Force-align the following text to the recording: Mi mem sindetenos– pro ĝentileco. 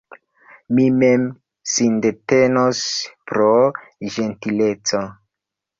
Mi 0.77 0.85
mem 1.01 1.27
sindetenos– 1.73 2.83
pro 3.33 3.53
ĝentileco. 4.17 5.07